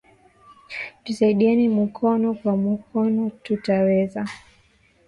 Tusaidiane 1.03 1.65
mukono 1.77 2.27
kwa 2.39 2.53
mukono 2.63 3.23
tuta 3.43 3.75
weza 3.87 4.21